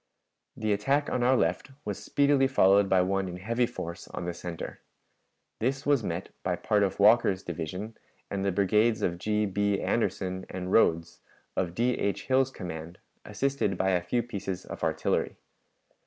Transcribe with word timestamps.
The 0.57 0.73
attack 0.73 1.11
on 1.11 1.21
our 1.21 1.37
left 1.37 1.69
was 1.85 2.01
speedily 2.03 2.47
followed 2.47 2.89
by 2.89 3.03
one 3.03 3.27
in 3.27 3.37
heavy 3.37 3.67
force 3.67 4.07
on 4.07 4.25
the 4.25 4.33
center. 4.33 4.81
This 5.59 5.85
was 5.85 6.03
met 6.03 6.29
by 6.41 6.55
part 6.55 6.81
of 6.81 6.99
Walker's 6.99 7.43
division 7.43 7.95
and 8.27 8.43
the 8.43 8.51
brigades 8.51 9.03
of 9.03 9.19
G. 9.19 9.45
B. 9.45 9.79
Anderson 9.79 10.47
and 10.49 10.71
Rodes, 10.71 11.19
of 11.55 11.75
D. 11.75 11.93
H. 11.99 12.23
Hill's 12.25 12.49
command, 12.49 12.97
assisted 13.25 13.77
by 13.77 13.91
a 13.91 14.01
few 14.01 14.23
pieces 14.23 14.65
of 14.65 14.83
artillery. 14.83 15.37